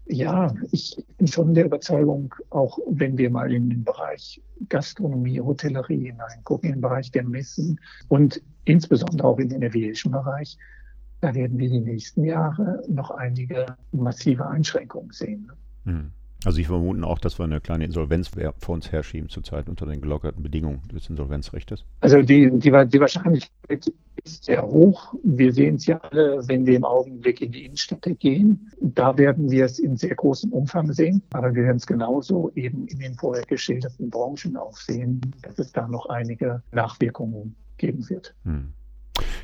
[0.08, 6.06] ja, ich bin schon der Überzeugung, auch wenn wir mal in den Bereich Gastronomie, Hotellerie
[6.06, 10.58] hineingucken, in den Bereich der Messen und insbesondere auch in den aviation Bereich,
[11.20, 15.50] da werden wir die nächsten Jahre noch einige massive Einschränkungen sehen.
[15.84, 16.10] Hm.
[16.44, 20.00] Also Sie vermuten auch, dass wir eine kleine Insolvenz vor uns herschieben zurzeit unter den
[20.00, 21.84] gelockerten Bedingungen des Insolvenzrechtes?
[22.00, 23.90] Also die, die, die Wahrscheinlichkeit
[24.22, 25.14] ist sehr hoch.
[25.24, 28.70] Wir sehen es ja alle, wenn wir im Augenblick in die Innenstädte gehen.
[28.80, 31.22] Da werden wir es in sehr großem Umfang sehen.
[31.32, 35.72] Aber wir werden es genauso eben in den vorher geschilderten Branchen auch sehen, dass es
[35.72, 38.34] da noch einige Nachwirkungen geben wird.
[38.44, 38.72] Hm.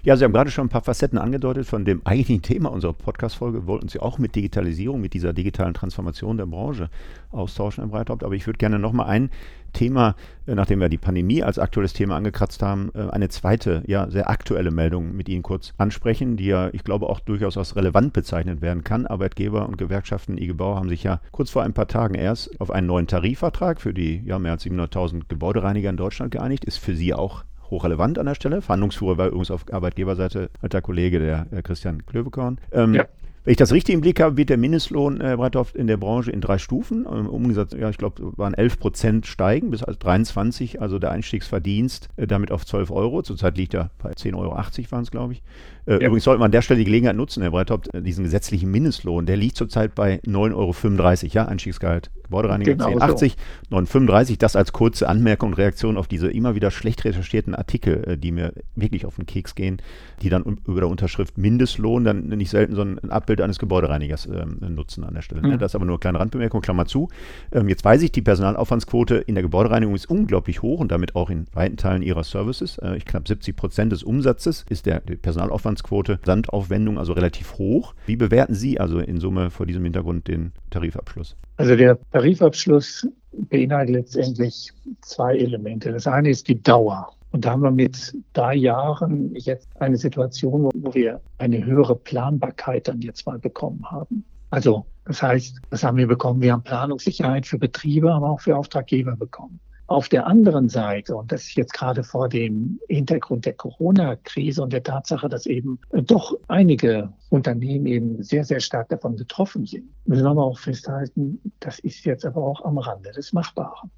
[0.02, 3.66] Ja, Sie haben gerade schon ein paar Facetten angedeutet von dem eigentlichen Thema unserer Podcast-Folge.
[3.66, 6.90] Wollten Sie auch mit Digitalisierung, mit dieser digitalen Transformation der Branche
[7.30, 8.24] austauschen, Herr Breithaupt.
[8.24, 9.30] Aber ich würde gerne noch mal ein
[9.72, 10.16] Thema,
[10.46, 14.28] äh, nachdem wir die Pandemie als aktuelles Thema angekratzt haben, äh, eine zweite, ja, sehr
[14.28, 18.60] aktuelle Meldung mit Ihnen kurz ansprechen, die ja, ich glaube, auch durchaus als relevant bezeichnet
[18.60, 19.06] werden kann.
[19.06, 22.70] Arbeitgeber und Gewerkschaften IG Bau haben sich ja kurz vor ein paar Tagen erst auf
[22.70, 26.64] einen neuen Tarifvertrag für die ja, mehr als 700.000 Gebäudereiniger in Deutschland geeinigt.
[26.64, 28.62] Ist für Sie auch hochrelevant an der Stelle.
[28.62, 32.58] Verhandlungsführer war übrigens auf Arbeitgeberseite alter Kollege, der, der Christian Klövekorn.
[32.70, 33.06] Ähm, ja.
[33.44, 36.30] Wenn ich das richtig im Blick habe, wird der Mindestlohn äh, Breithoff in der Branche
[36.30, 41.00] in drei Stufen, ähm, umgesetzt, ja, ich glaube, waren 11 Prozent steigen bis 23, also
[41.00, 43.22] der Einstiegsverdienst äh, damit auf 12 Euro.
[43.22, 45.42] Zurzeit liegt er bei 10,80 Euro waren es, glaube ich.
[45.86, 45.98] Äh, ja.
[45.98, 49.26] Übrigens sollte man an der Stelle die Gelegenheit nutzen, Herr Breithaupt, äh, diesen gesetzlichen Mindestlohn,
[49.26, 52.10] der liegt zurzeit bei 9,35 Euro, ja, Einstiegsgehalt.
[52.32, 53.34] Gebäudereiniger genau 10,80,
[53.70, 53.76] so.
[53.76, 54.38] 9,35.
[54.38, 58.32] Das als kurze Anmerkung und Reaktion auf diese immer wieder schlecht recherchierten Artikel, äh, die
[58.32, 59.82] mir wirklich auf den Keks gehen,
[60.22, 64.58] die dann über der Unterschrift Mindestlohn dann nicht selten so ein Abbild eines Gebäudereinigers ähm,
[64.74, 65.42] nutzen an der Stelle.
[65.42, 65.58] Mhm.
[65.58, 67.08] Das ist aber nur eine kleine Randbemerkung, Klammer zu.
[67.52, 71.28] Ähm, jetzt weiß ich, die Personalaufwandsquote in der Gebäudereinigung ist unglaublich hoch und damit auch
[71.28, 72.78] in weiten Teilen ihrer Services.
[72.78, 77.94] Äh, knapp 70 Prozent des Umsatzes ist der, der Personalaufwand Aufwandsquote, Sandaufwendung also relativ hoch.
[78.06, 81.36] Wie bewerten Sie also in Summe vor diesem Hintergrund den Tarifabschluss?
[81.56, 85.90] Also der Tarifabschluss beinhaltet letztendlich zwei Elemente.
[85.90, 87.10] Das eine ist die Dauer.
[87.30, 92.88] Und da haben wir mit drei Jahren jetzt eine Situation, wo wir eine höhere Planbarkeit
[92.88, 94.22] dann jetzt mal bekommen haben.
[94.50, 96.42] Also das heißt, was haben wir bekommen?
[96.42, 99.58] Wir haben Planungssicherheit für Betriebe, aber auch für Auftraggeber bekommen.
[99.88, 104.72] Auf der anderen Seite, und das ist jetzt gerade vor dem Hintergrund der Corona-Krise und
[104.72, 110.24] der Tatsache, dass eben doch einige Unternehmen eben sehr, sehr stark davon betroffen sind, müssen
[110.24, 113.90] wir aber auch festhalten, das ist jetzt aber auch am Rande des Machbaren.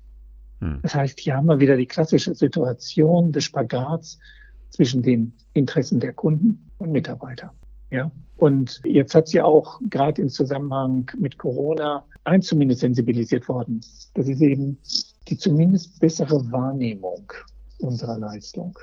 [0.60, 0.80] Hm.
[0.82, 4.18] Das heißt, hier haben wir wieder die klassische Situation des Spagats
[4.70, 7.52] zwischen den Interessen der Kunden und Mitarbeiter.
[7.90, 8.10] Ja.
[8.36, 13.80] Und jetzt hat sie auch gerade im Zusammenhang mit Corona eins zumindest sensibilisiert worden.
[14.14, 14.78] Das ist eben
[15.28, 17.32] die zumindest bessere Wahrnehmung
[17.78, 18.78] unserer Leistung.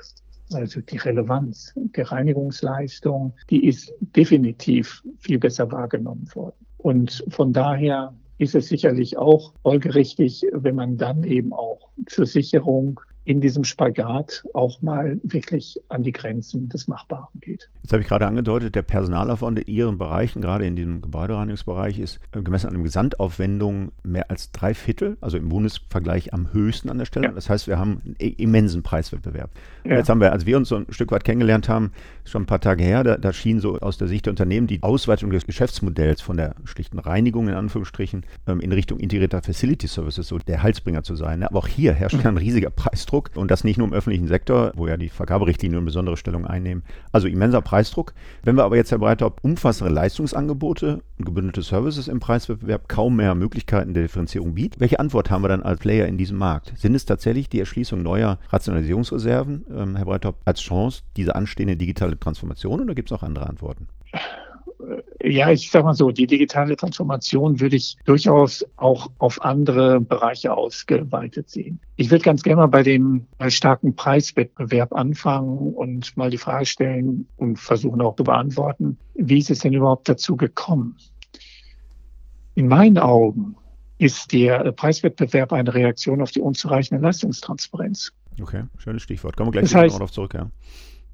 [0.52, 6.66] Also die Relevanz der Reinigungsleistung, die ist definitiv viel besser wahrgenommen worden.
[6.78, 13.00] Und von daher ist es sicherlich auch folgerichtig, wenn man dann eben auch zur Sicherung
[13.24, 17.70] in diesem Spagat auch mal wirklich an die Grenzen des Machbaren geht.
[17.82, 22.18] Jetzt habe ich gerade angedeutet, der Personalaufwand in Ihren Bereichen, gerade in diesem Gebäudereinigungsbereich, ist
[22.32, 26.98] äh, gemessen an den Gesamtaufwendungen mehr als drei Viertel, also im Bundesvergleich am höchsten an
[26.98, 27.26] der Stelle.
[27.26, 27.32] Ja.
[27.32, 29.50] Das heißt, wir haben einen immensen Preiswettbewerb.
[29.84, 29.96] Ja.
[29.96, 31.92] Jetzt haben wir, als wir uns so ein Stück weit kennengelernt haben,
[32.24, 34.82] schon ein paar Tage her, da, da schien so aus der Sicht der Unternehmen die
[34.82, 40.26] Ausweitung des Geschäftsmodells von der schlichten Reinigung in Anführungsstrichen ähm, in Richtung integrierter Facility Services
[40.26, 41.42] so der Halsbringer zu sein.
[41.44, 43.11] Aber auch hier herrscht ein riesiger Preisdruck.
[43.12, 46.46] Preisdruck und das nicht nur im öffentlichen Sektor, wo ja die Vergaberichtlinien eine besondere Stellung
[46.46, 46.82] einnehmen.
[47.12, 48.14] Also immenser Preisdruck.
[48.42, 53.34] Wenn wir aber jetzt, Herr Breithaupt, umfassende Leistungsangebote und gebündelte Services im Preiswettbewerb kaum mehr
[53.34, 56.72] Möglichkeiten der Differenzierung bieten, welche Antwort haben wir dann als Player in diesem Markt?
[56.76, 62.18] Sind es tatsächlich die Erschließung neuer Rationalisierungsreserven, ähm, Herr Breithaupt, als Chance, diese anstehende digitale
[62.18, 63.88] Transformation oder gibt es auch andere Antworten?
[65.22, 70.52] Ja, ich sag mal so, die digitale Transformation würde ich durchaus auch auf andere Bereiche
[70.52, 71.80] ausgeweitet sehen.
[71.96, 77.26] Ich würde ganz gerne mal bei dem starken Preiswettbewerb anfangen und mal die Frage stellen
[77.36, 80.96] und versuchen auch zu beantworten, wie ist es denn überhaupt dazu gekommen?
[82.54, 83.56] In meinen Augen
[83.98, 88.12] ist der Preiswettbewerb eine Reaktion auf die unzureichende Leistungstransparenz.
[88.40, 89.36] Okay, schönes Stichwort.
[89.36, 90.50] Kommen wir gleich das heißt, darauf zurück, ja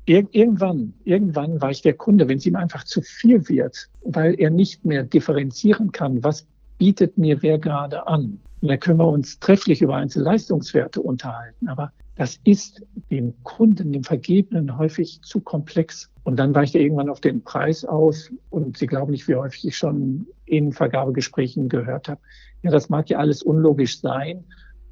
[0.08, 4.48] Ir irgendwann, irgendwann weicht der Kunde, wenn es ihm einfach zu viel wird, weil er
[4.48, 6.46] nicht mehr differenzieren kann, was
[6.78, 8.40] bietet mir wer gerade an.
[8.62, 11.68] Und da können wir uns trefflich über einzelne Leistungswerte unterhalten.
[11.68, 16.10] Aber das ist dem Kunden, dem Vergebenen häufig zu komplex.
[16.22, 18.32] Und dann weicht er irgendwann auf den Preis aus.
[18.48, 22.20] Und Sie glauben nicht, wie häufig ich schon in Vergabegesprächen gehört habe.
[22.62, 24.44] Ja, das mag ja alles unlogisch sein.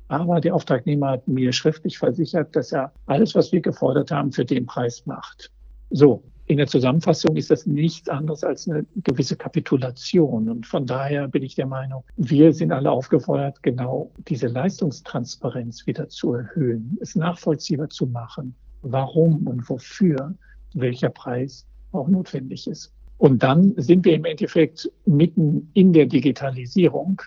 [0.09, 4.45] Aber der Auftragnehmer hat mir schriftlich versichert, dass er alles, was wir gefordert haben, für
[4.45, 5.51] den Preis macht.
[5.91, 10.49] So, in der Zusammenfassung ist das nichts anderes als eine gewisse Kapitulation.
[10.49, 16.09] Und von daher bin ich der Meinung, wir sind alle aufgefordert, genau diese Leistungstransparenz wieder
[16.09, 20.35] zu erhöhen, es nachvollziehbar zu machen, warum und wofür
[20.75, 22.93] welcher Preis auch notwendig ist.
[23.19, 27.23] Und dann sind wir im Endeffekt mitten in der Digitalisierung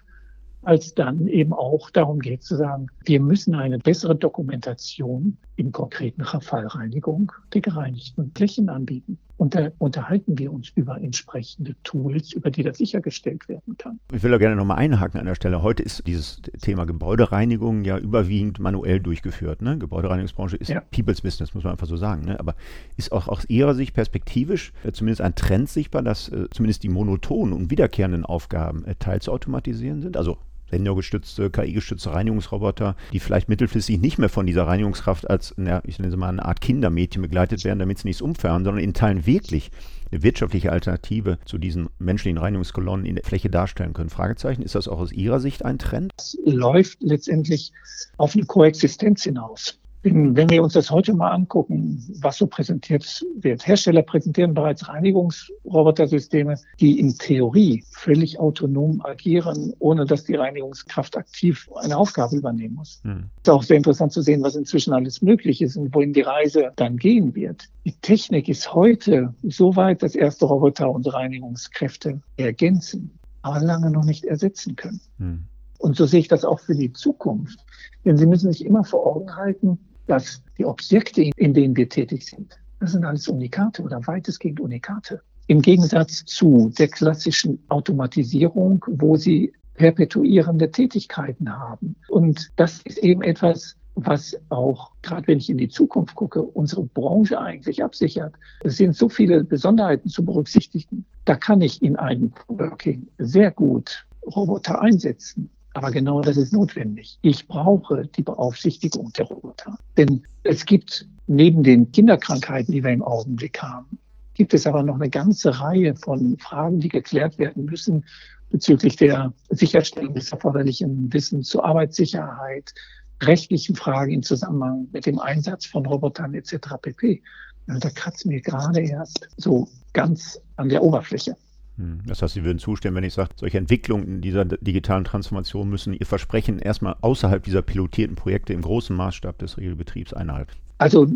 [0.63, 6.23] als dann eben auch darum geht zu sagen, wir müssen eine bessere Dokumentation im konkreten
[6.25, 9.19] Fallreinigung der gereinigten Flächen anbieten.
[9.39, 13.99] Unter, unterhalten wir uns über entsprechende Tools, über die das sichergestellt werden kann.
[14.13, 15.63] Ich will da gerne nochmal einhaken an der Stelle.
[15.63, 19.61] Heute ist dieses Thema Gebäudereinigung ja überwiegend manuell durchgeführt.
[19.61, 19.77] Ne?
[19.77, 20.81] Gebäudereinigungsbranche ist ja.
[20.81, 22.25] People's Business, muss man einfach so sagen.
[22.25, 22.37] Ne?
[22.37, 22.55] Aber
[22.97, 26.89] ist auch aus Ihrer Sicht perspektivisch äh, zumindest ein Trend sichtbar, dass äh, zumindest die
[26.89, 30.17] monotonen und wiederkehrenden Aufgaben äh, teilzuautomatisieren sind?
[30.17, 30.37] Also
[30.69, 36.11] sensorgestützte, KI-gestützte Reinigungsroboter, die vielleicht mittelfristig nicht mehr von dieser Reinigungskraft als, na, ich nenne
[36.11, 39.71] sie mal, eine Art Kindermädchen begleitet werden, damit sie nichts umfahren, sondern in Teilen wirklich
[40.11, 44.09] eine wirtschaftliche Alternative zu diesen menschlichen Reinigungskolonnen in der Fläche darstellen können.
[44.09, 46.13] Fragezeichen, ist das auch aus Ihrer Sicht ein Trend?
[46.17, 47.71] Es läuft letztendlich
[48.17, 49.79] auf eine Koexistenz hinaus.
[50.01, 53.67] Wenn wir uns das heute mal angucken, was so präsentiert wird.
[53.67, 61.69] Hersteller präsentieren bereits Reinigungsrobotersysteme, die in Theorie völlig autonom agieren, ohne dass die Reinigungskraft aktiv
[61.75, 63.01] eine Aufgabe übernehmen muss.
[63.03, 63.25] Hm.
[63.35, 66.21] Es ist auch sehr interessant zu sehen, was inzwischen alles möglich ist und wohin die
[66.21, 67.65] Reise dann gehen wird.
[67.83, 74.05] Die Technik ist heute so weit, dass erste Roboter unsere Reinigungskräfte ergänzen, aber lange noch
[74.05, 75.01] nicht ersetzen können.
[75.17, 75.43] Hm.
[75.77, 77.59] Und so sehe ich das auch für die Zukunft.
[78.05, 82.25] Denn Sie müssen sich immer vor Augen halten, dass die Objekte, in denen wir tätig
[82.25, 85.21] sind, das sind alles Unikate oder weitestgehend Unikate.
[85.47, 91.95] Im Gegensatz zu der klassischen Automatisierung, wo sie perpetuierende Tätigkeiten haben.
[92.07, 96.83] Und das ist eben etwas, was auch, gerade wenn ich in die Zukunft gucke, unsere
[96.83, 98.33] Branche eigentlich absichert.
[98.61, 101.05] Es sind so viele Besonderheiten zu berücksichtigen.
[101.25, 105.49] Da kann ich in einem Working sehr gut Roboter einsetzen.
[105.73, 107.17] Aber genau das ist notwendig.
[107.21, 109.77] Ich brauche die Beaufsichtigung der Roboter.
[109.97, 113.99] Denn es gibt neben den Kinderkrankheiten, die wir im Augenblick haben,
[114.33, 118.03] gibt es aber noch eine ganze Reihe von Fragen, die geklärt werden müssen
[118.49, 122.73] bezüglich der Sicherstellung des erforderlichen Wissens zur Arbeitssicherheit,
[123.21, 126.57] rechtlichen Fragen im Zusammenhang mit dem Einsatz von Robotern etc.
[126.81, 127.21] pp.
[127.67, 131.35] Da kratzt mir gerade erst so ganz an der Oberfläche.
[131.79, 132.01] Hm.
[132.05, 135.93] Das heißt, Sie würden zustimmen, wenn ich sage, solche Entwicklungen in dieser digitalen Transformation müssen
[135.93, 140.51] Ihr Versprechen erstmal außerhalb dieser pilotierten Projekte im großen Maßstab des Regelbetriebs einhalten.
[140.79, 141.07] Also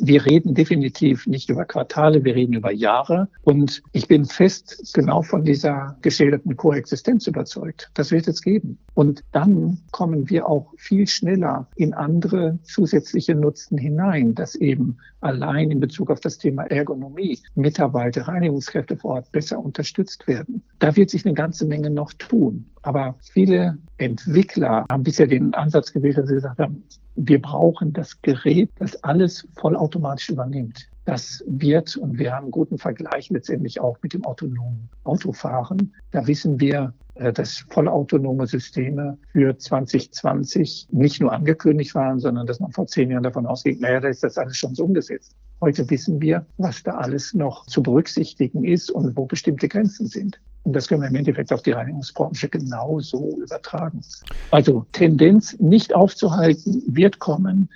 [0.00, 3.28] wir reden definitiv nicht über Quartale, wir reden über Jahre.
[3.42, 7.90] Und ich bin fest genau von dieser geschilderten Koexistenz überzeugt.
[7.94, 8.78] Das wird es geben.
[8.94, 15.70] Und dann kommen wir auch viel schneller in andere zusätzliche Nutzen hinein, dass eben allein
[15.70, 20.62] in Bezug auf das Thema Ergonomie Mitarbeiter, Reinigungskräfte vor Ort besser unterstützt werden.
[20.78, 22.64] Da wird sich eine ganze Menge noch tun.
[22.82, 26.82] Aber viele Entwickler haben bisher den Ansatz gewählt, dass sie gesagt haben,
[27.16, 30.88] wir brauchen das Gerät, das alles vollautomatisch übernimmt.
[31.04, 35.92] Das wird, und wir haben einen guten Vergleich letztendlich auch mit dem autonomen Autofahren.
[36.12, 42.60] Da wissen wir, äh, dass vollautonome Systeme für 2020 nicht nur angekündigt waren, sondern dass
[42.60, 45.34] man vor zehn Jahren davon ausgeht, naja, da ist das alles schon so umgesetzt.
[45.60, 50.40] Heute wissen wir, was da alles noch zu berücksichtigen ist und wo bestimmte Grenzen sind.
[50.64, 54.02] Und das können wir im Endeffekt auf die Reinigungsbranche genauso übertragen.
[54.50, 57.68] Also Tendenz nicht aufzuhalten, wird kommen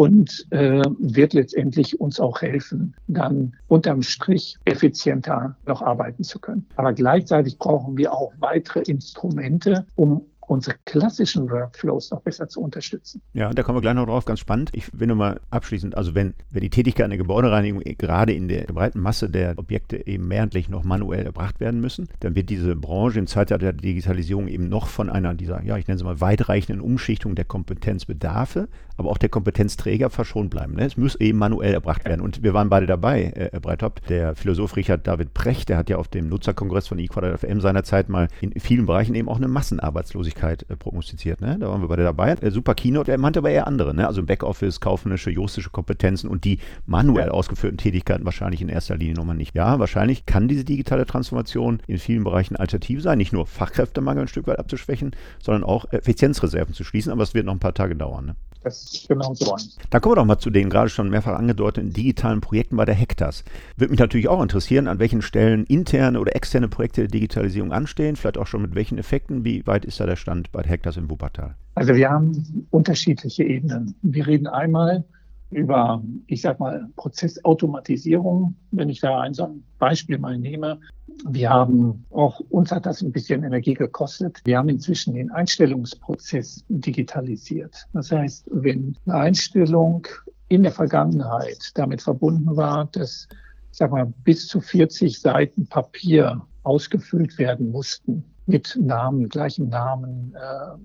[0.00, 6.64] und äh, wird letztendlich uns auch helfen, dann unterm Strich effizienter noch arbeiten zu können.
[6.76, 13.22] Aber gleichzeitig brauchen wir auch weitere Instrumente, um unsere klassischen Workflows noch besser zu unterstützen.
[13.34, 14.70] Ja, da kommen wir gleich noch drauf, ganz spannend.
[14.72, 18.64] Ich will nur mal abschließend, also wenn, wenn die Tätigkeit einer Gebäudereinigung gerade in der
[18.64, 23.20] breiten Masse der Objekte eben mehrheitlich noch manuell erbracht werden müssen, dann wird diese Branche
[23.20, 26.80] im Zeitalter der Digitalisierung eben noch von einer dieser, ja, ich nenne sie mal weitreichenden
[26.80, 30.74] Umschichtung der Kompetenzbedarfe, aber auch der Kompetenzträger verschont bleiben.
[30.74, 30.84] Ne?
[30.84, 32.20] Es muss eben manuell erbracht werden.
[32.20, 34.10] Und wir waren beide dabei, äh, Breithaupt.
[34.10, 38.26] Der Philosoph Richard David Precht, der hat ja auf dem Nutzerkongress von eQuadrat seinerzeit mal
[38.40, 41.40] in vielen Bereichen eben auch eine Massenarbeitslosigkeit Tätigkeit äh, prognostiziert.
[41.40, 41.56] Ne?
[41.58, 42.32] Da waren wir beide dabei.
[42.32, 44.06] Äh, super Keynote, er meinte aber eher andere, ne?
[44.06, 47.32] also Backoffice, kaufmännische, juristische Kompetenzen und die manuell ja.
[47.32, 49.54] ausgeführten Tätigkeiten wahrscheinlich in erster Linie nochmal nicht.
[49.54, 54.28] Ja, wahrscheinlich kann diese digitale Transformation in vielen Bereichen alternativ sein, nicht nur Fachkräftemangel ein
[54.28, 57.96] Stück weit abzuschwächen, sondern auch Effizienzreserven zu schließen, aber es wird noch ein paar Tage
[57.96, 58.26] dauern.
[58.26, 58.36] Ne?
[58.62, 59.62] Das ist genau so ein.
[59.88, 62.94] Da kommen wir doch mal zu den gerade schon mehrfach angedeuteten digitalen Projekten bei der
[62.94, 63.44] Hektas.
[63.76, 68.16] Würde mich natürlich auch interessieren, an welchen Stellen interne oder externe Projekte der Digitalisierung anstehen,
[68.16, 69.44] vielleicht auch schon mit welchen Effekten.
[69.44, 71.54] Wie weit ist da der Stand bei der Hektas im Wuppertal?
[71.74, 73.94] Also wir haben unterschiedliche Ebenen.
[74.02, 75.04] Wir reden einmal
[75.50, 78.54] über, ich sag mal, Prozessautomatisierung.
[78.70, 80.78] Wenn ich da ein so ein Beispiel mal nehme,
[81.26, 84.40] wir haben auch, uns hat das ein bisschen Energie gekostet.
[84.44, 87.86] Wir haben inzwischen den Einstellungsprozess digitalisiert.
[87.92, 90.06] Das heißt, wenn eine Einstellung
[90.48, 93.28] in der Vergangenheit damit verbunden war, dass,
[93.70, 100.34] ich sag mal, bis zu 40 Seiten Papier ausgefüllt werden mussten mit Namen, gleichem Namen,
[100.34, 100.76] äh,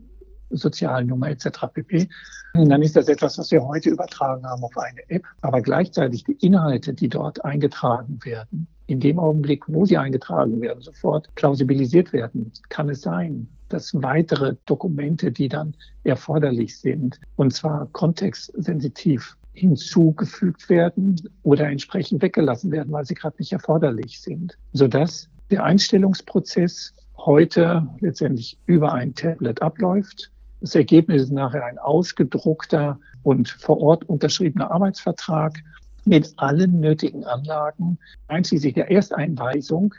[0.57, 1.47] Sozialnummer etc.
[1.73, 2.09] pp.
[2.53, 5.25] Und dann ist das etwas, was wir heute übertragen haben auf eine App.
[5.41, 10.81] Aber gleichzeitig die Inhalte, die dort eingetragen werden, in dem Augenblick, wo sie eingetragen werden,
[10.81, 17.87] sofort plausibilisiert werden, kann es sein, dass weitere Dokumente, die dann erforderlich sind, und zwar
[17.87, 25.63] kontextsensitiv hinzugefügt werden oder entsprechend weggelassen werden, weil sie gerade nicht erforderlich sind, sodass der
[25.63, 30.31] Einstellungsprozess heute letztendlich über ein Tablet abläuft.
[30.61, 35.61] Das Ergebnis ist nachher ein ausgedruckter und vor Ort unterschriebener Arbeitsvertrag
[36.05, 39.93] mit allen nötigen Anlagen, einschließlich der Ersteinweisung.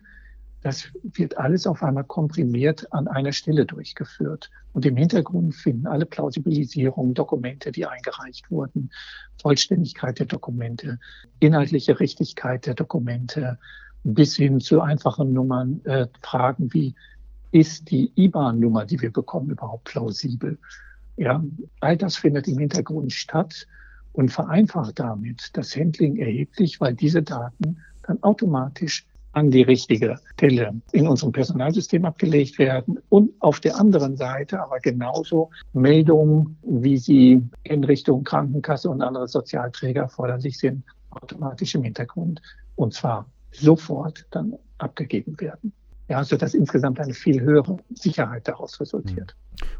[0.63, 4.51] Das wird alles auf einmal komprimiert an einer Stelle durchgeführt.
[4.73, 8.91] Und im Hintergrund finden alle Plausibilisierungen, Dokumente, die eingereicht wurden,
[9.41, 10.99] Vollständigkeit der Dokumente,
[11.39, 13.59] inhaltliche Richtigkeit der Dokumente,
[14.03, 16.95] bis hin zu einfachen Nummern, äh, Fragen wie,
[17.57, 20.59] ist die IBAN-Nummer, die wir bekommen, überhaupt plausibel?
[21.17, 21.43] Ja,
[21.81, 23.67] all das findet im Hintergrund statt
[24.13, 30.83] und vereinfacht damit das Handling erheblich, weil diese Daten dann automatisch an die richtige Stelle
[30.93, 37.43] in unserem Personalsystem abgelegt werden und auf der anderen Seite aber genauso Meldungen, wie sie
[37.63, 42.43] in Richtung Krankenkasse und andere Sozialträger erforderlich sind, automatisch im Hintergrund
[42.75, 45.73] und zwar sofort dann abgegeben werden.
[46.09, 49.35] Ja, so dass insgesamt eine viel höhere Sicherheit daraus resultiert.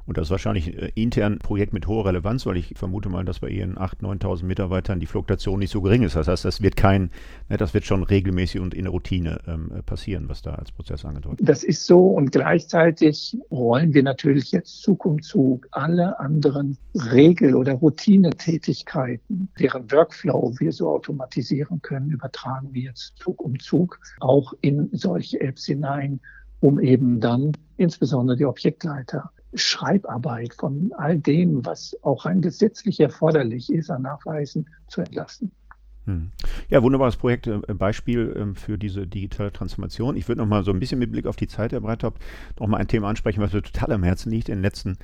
[0.07, 3.25] Und das ist wahrscheinlich äh, intern ein Projekt mit hoher Relevanz, weil ich vermute mal,
[3.25, 6.17] dass bei Ihren 8.000, 9.000 Mitarbeitern die Fluktuation nicht so gering ist.
[6.17, 7.11] Das heißt, das wird kein,
[7.49, 11.41] ne, das wird schon regelmäßig und in Routine ähm, passieren, was da als Prozess angedeutet
[11.41, 11.49] wird.
[11.49, 17.55] Das ist so und gleichzeitig rollen wir natürlich jetzt Zug um Zug alle anderen Regel-
[17.55, 24.55] oder Routinetätigkeiten, deren Workflow wir so automatisieren können, übertragen wir jetzt Zug um Zug auch
[24.61, 26.21] in solche Apps hinein,
[26.61, 33.73] um eben dann insbesondere die Objektleiter Schreibarbeit von all dem, was auch rein gesetzlich erforderlich
[33.73, 35.51] ist, an Nachweisen zu entlasten.
[36.07, 36.31] Hm.
[36.69, 40.17] Ja, wunderbares Projekt, äh, Beispiel ähm, für diese digitale Transformation.
[40.17, 42.23] Ich würde noch mal so ein bisschen mit Blick auf die Zeit, Herr Breithaupt,
[42.61, 44.49] noch mal ein Thema ansprechen, was mir total am Herzen liegt.
[44.49, 44.99] In den letzten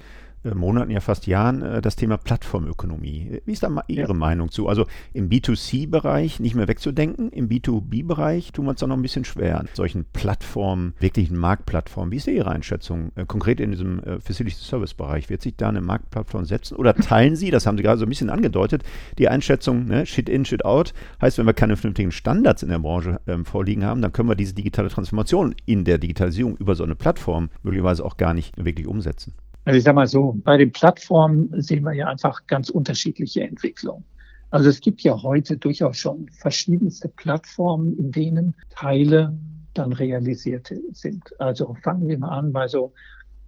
[0.55, 3.41] Monaten, ja fast Jahren, äh, das Thema Plattformökonomie.
[3.45, 4.15] Wie ist da Ihre ja.
[4.15, 4.69] Meinung zu?
[4.69, 9.25] Also im B2C-Bereich nicht mehr wegzudenken, im B2B-Bereich tun wir uns da noch ein bisschen
[9.25, 12.13] schwer an solchen Plattformen, wirklichen Marktplattformen.
[12.13, 13.13] Wie ist da Ihre Einschätzung?
[13.15, 15.31] Äh, konkret in diesem Facility Service-Bereich.
[15.31, 16.77] Wird sich da eine Marktplattform setzen?
[16.77, 18.83] Oder teilen Sie, das haben Sie gerade so ein bisschen angedeutet,
[19.19, 22.79] die Einschätzung, ne, Shit in, Shit out, heißt, wenn wir keine vernünftigen Standards in der
[22.79, 26.85] Branche ähm, vorliegen haben, dann können wir diese digitale Transformation in der Digitalisierung über so
[26.85, 29.35] eine Plattform möglicherweise auch gar nicht wirklich umsetzen.
[29.64, 34.05] Also ich sage mal so, bei den Plattformen sehen wir ja einfach ganz unterschiedliche Entwicklungen.
[34.51, 39.37] Also es gibt ja heute durchaus schon verschiedenste Plattformen, in denen Teile
[39.75, 41.22] dann realisiert sind.
[41.40, 42.92] Also fangen wir mal an bei so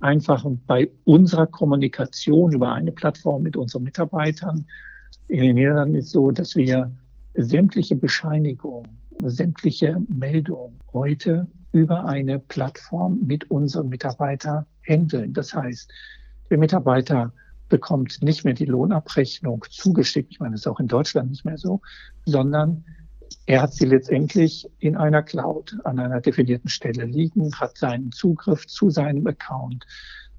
[0.01, 4.65] einfachen, bei unserer Kommunikation über eine Plattform mit unseren Mitarbeitern.
[5.29, 6.91] In den Niederlanden ist so, dass wir
[7.35, 8.89] sämtliche Bescheinigungen,
[9.25, 15.33] sämtliche Meldungen heute über eine Plattform mit unseren Mitarbeitern handeln.
[15.33, 15.91] Das heißt,
[16.51, 17.33] der Mitarbeiter
[17.69, 21.59] bekommt nicht mehr die Lohnabrechnung zugeschickt, ich meine, das ist auch in Deutschland nicht mehr
[21.59, 21.81] so,
[22.27, 22.85] sondern
[23.47, 28.67] er hat sie letztendlich in einer Cloud an einer definierten Stelle liegen, hat seinen Zugriff
[28.67, 29.85] zu seinem Account.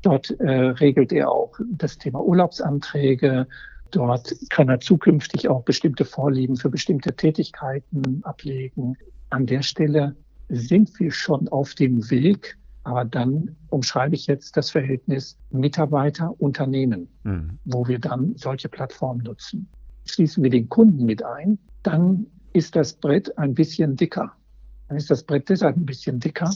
[0.02, 3.48] Dort äh, regelt er auch das Thema Urlaubsanträge.
[3.92, 8.98] Dort kann er zukünftig auch bestimmte Vorlieben für bestimmte Tätigkeiten ablegen.
[9.30, 10.16] An der Stelle
[10.50, 17.58] sind wir schon auf dem Weg, aber dann umschreibe ich jetzt das Verhältnis Mitarbeiter-Unternehmen, mhm.
[17.66, 19.68] wo wir dann solche Plattformen nutzen.
[20.06, 24.32] Schließen wir den Kunden mit ein, dann ist das Brett ein bisschen dicker.
[24.88, 26.52] Dann ist das Brett deshalb ein bisschen dicker,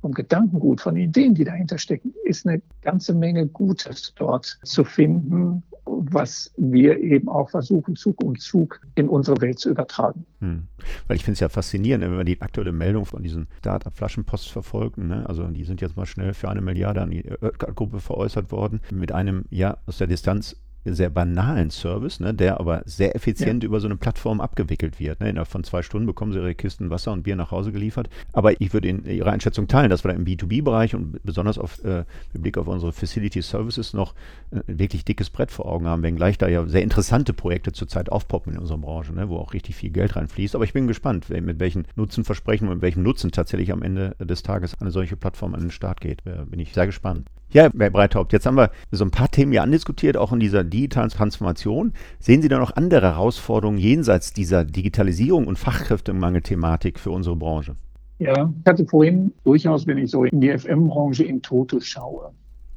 [0.04, 5.64] vom Gedankengut, von Ideen, die dahinter stecken, ist eine ganze Menge Gutes dort zu finden,
[5.86, 10.26] was wir eben auch versuchen, Zug um Zug in unsere Welt zu übertragen.
[10.40, 10.68] Hm.
[11.08, 15.08] Weil ich finde es ja faszinierend, wenn wir die aktuelle Meldung von diesen Startup-Flaschenpost verfolgen.
[15.08, 15.28] Ne?
[15.28, 17.24] Also die sind jetzt mal schnell für eine Milliarde an die
[17.58, 22.82] Gruppe veräußert worden, mit einem ja aus der Distanz sehr banalen Service, ne, der aber
[22.86, 23.68] sehr effizient ja.
[23.68, 25.22] über so eine Plattform abgewickelt wird.
[25.22, 25.30] Ne.
[25.30, 28.10] Innerhalb von zwei Stunden bekommen Sie Ihre Kisten Wasser und Bier nach Hause geliefert.
[28.34, 31.84] Aber ich würde in Ihre Einschätzung teilen, dass wir da im B2B-Bereich und besonders auf,
[31.84, 32.04] äh,
[32.34, 34.14] mit Blick auf unsere Facility Services noch
[34.52, 38.54] äh, wirklich dickes Brett vor Augen haben, wenngleich da ja sehr interessante Projekte zurzeit aufpoppen
[38.54, 40.56] in unserer Branche, ne, wo auch richtig viel Geld reinfließt.
[40.56, 44.44] Aber ich bin gespannt, mit welchen Nutzenversprechen und mit welchem Nutzen tatsächlich am Ende des
[44.44, 46.26] Tages eine solche Plattform an den Start geht.
[46.26, 47.28] Äh, bin ich sehr gespannt.
[47.54, 50.64] Ja, Herr Breithaupt, jetzt haben wir so ein paar Themen hier andiskutiert, auch in dieser
[50.64, 51.94] digitalen Transformation.
[52.20, 57.76] Sehen Sie da noch andere Herausforderungen jenseits dieser Digitalisierung und Fachkräftemangelthematik für unsere Branche?
[58.18, 62.32] Ja, ich hatte vorhin durchaus, wenn ich so in die FM-Branche in Tote schaue,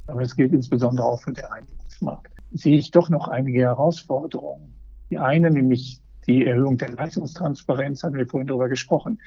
[0.09, 4.75] aber das gilt insbesondere auch für den Reinigungsmarkt, sehe ich doch noch einige Herausforderungen.
[5.09, 9.21] Die eine, nämlich die Erhöhung der Leistungstransparenz, hatten wir vorhin darüber gesprochen.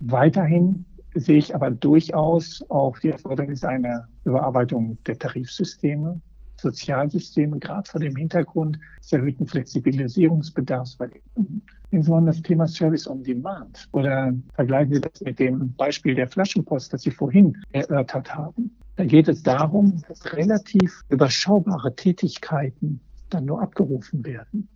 [0.00, 0.84] Weiterhin
[1.20, 6.20] sehe ich aber durchaus auch die Erfordernis einer Überarbeitung der Tarifsysteme,
[6.60, 11.62] Sozialsysteme, gerade vor dem Hintergrund des erhöhten Flexibilisierungsbedarfs bei den Kunden.
[11.90, 13.88] Insbesondere das Thema Service on Demand.
[13.92, 18.76] Oder vergleichen Sie das mit dem Beispiel der Flaschenpost, das Sie vorhin erörtert haben.
[18.96, 23.00] Da geht es darum, dass relativ überschaubare Tätigkeiten
[23.30, 24.68] dann nur abgerufen werden.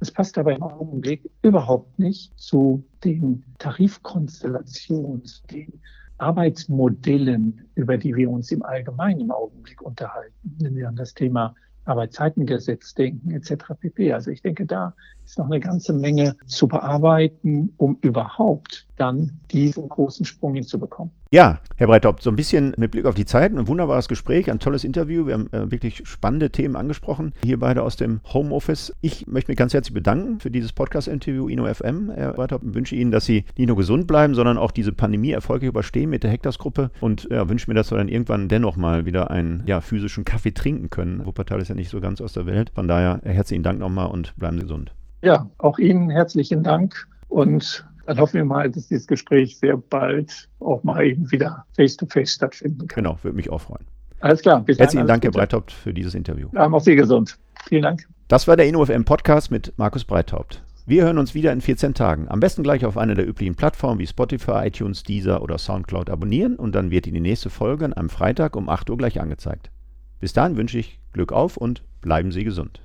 [0.00, 5.80] Das passt aber im Augenblick überhaupt nicht zu den Tarifkonstellationen, zu den
[6.18, 10.34] Arbeitsmodellen, über die wir uns im Allgemeinen im Augenblick unterhalten.
[10.60, 13.74] Wenn wir an das Thema Arbeitszeitengesetz denken etc.
[13.80, 14.12] pp.
[14.12, 14.94] Also ich denke, da
[15.24, 21.12] ist noch eine ganze Menge zu bearbeiten, um überhaupt dann diesen großen Sprung hinzubekommen.
[21.30, 24.60] Ja, Herr Breithaupt, so ein bisschen mit Blick auf die Zeit, ein wunderbares Gespräch, ein
[24.60, 25.26] tolles Interview.
[25.26, 28.94] Wir haben äh, wirklich spannende Themen angesprochen, hier beide aus dem Homeoffice.
[29.02, 32.10] Ich möchte mich ganz herzlich bedanken für dieses Podcast-Interview Ino FM.
[32.10, 35.32] Herr Breithaupt, und wünsche Ihnen, dass Sie nicht nur gesund bleiben, sondern auch diese Pandemie
[35.32, 39.04] erfolgreich überstehen mit der Hektas-Gruppe und ja, wünsche mir, dass wir dann irgendwann dennoch mal
[39.04, 41.26] wieder einen ja, physischen Kaffee trinken können.
[41.26, 42.70] Wuppertal ist ja nicht so ganz aus der Welt.
[42.74, 44.94] Von daher herzlichen Dank nochmal und bleiben Sie gesund.
[45.22, 50.48] Ja, auch Ihnen herzlichen Dank und dann hoffen wir mal, dass dieses Gespräch sehr bald
[50.60, 53.04] auch mal eben wieder face-to-face -face stattfinden kann.
[53.04, 53.84] Genau, würde mich auch freuen.
[54.20, 54.62] Alles klar.
[54.62, 56.48] Bis Herzlichen Dank, Herr Breithaupt, für dieses Interview.
[56.54, 57.38] Ja, auch Sie gesund.
[57.68, 58.08] Vielen Dank.
[58.28, 60.62] Das war der InnoFM Podcast mit Markus Breithaupt.
[60.86, 62.28] Wir hören uns wieder in 14 Tagen.
[62.28, 66.56] Am besten gleich auf einer der üblichen Plattformen wie Spotify, iTunes, Deezer oder Soundcloud abonnieren
[66.56, 69.70] und dann wird Ihnen die nächste Folge an einem Freitag um 8 Uhr gleich angezeigt.
[70.18, 72.80] Bis dahin wünsche ich Glück auf und bleiben Sie gesund.